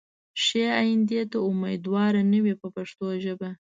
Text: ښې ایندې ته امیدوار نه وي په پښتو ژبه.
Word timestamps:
ښې 0.43 0.63
ایندې 0.83 1.21
ته 1.31 1.37
امیدوار 1.49 2.13
نه 2.31 2.39
وي 2.43 2.53
په 2.61 2.67
پښتو 2.75 3.05
ژبه. 3.23 3.49